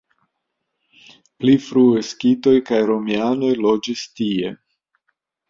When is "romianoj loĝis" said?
2.93-4.09